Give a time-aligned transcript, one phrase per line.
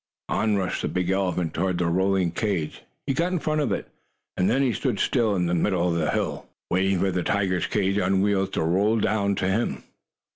[0.29, 2.81] On rushed the big elephant toward the rolling cage.
[3.05, 3.87] He got in front of it,
[4.35, 7.67] and then he stood still, in the middle of the hill, waiting for the tiger's
[7.67, 9.83] cage, on wheels, to roll down to him.